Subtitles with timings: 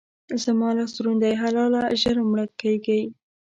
[0.43, 3.01] زما لاس دروند دی؛ حلاله ژر مړه کېږي.